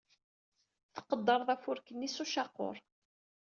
Tqeddred-d 0.95 1.49
afurk-nni 1.53 2.09
s 2.09 2.17
ucaqur. 2.23 2.75